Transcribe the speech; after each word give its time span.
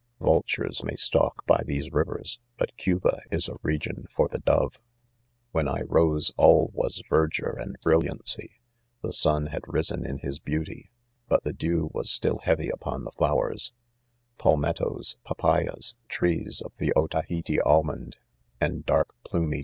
Vultures 0.19 0.83
.may 0.83 0.95
stalk 0.95 1.43
hy 1.47 1.61
these 1.63 1.91
rivers, 1.93 2.39
but 2.57 2.75
Cuba 2.75 3.21
is 3.29 3.47
a 3.47 3.59
region 3.61 4.07
for 4.09 4.27
the 4.27 4.39
dove; 4.39 4.73
(l5) 4.73 4.73
4 4.73 4.81
When 5.51 5.67
I 5.67 5.81
rose 5.83 6.33
all 6.37 6.71
Was 6.73 7.03
verdure 7.07 7.55
and 7.61 7.79
brilliancy. 7.81 8.53
'The 9.03 9.13
sun 9.13 9.45
had. 9.45 9.61
risen 9.67 10.03
in 10.03 10.17
his, 10.17 10.39
beauty, 10.39 10.89
but 11.27 11.43
the 11.43 11.53
dew 11.53 11.87
■%vas 11.93 12.09
still 12.09 12.39
heavy 12.39 12.69
upon, 12.71 13.03
the 13.03 13.11
.flowers, 13.11 13.73
Palmettos 14.39 15.17
5 15.21 15.23
papayas, 15.23 15.93
trees 16.09 16.63
of 16.63 16.75
the 16.77 16.91
Ota 16.95 17.21
he 17.27 17.37
ite 17.45 17.59
almond, 17.63 18.17
and 18.59 18.83
dark 18.87 19.13
plumy 19.23 19.59